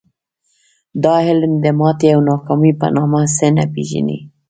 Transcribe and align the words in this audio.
دا 1.03 1.15
علم 1.27 1.53
د 1.63 1.65
ماتې 1.79 2.07
او 2.15 2.21
ناکامۍ 2.29 2.71
په 2.79 2.87
نامه 2.95 3.21
څه 3.37 3.47
نه 3.57 3.65
پېژني 3.73 4.17